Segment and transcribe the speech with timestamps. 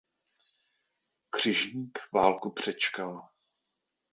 [1.29, 3.29] Křižník válku přečkal.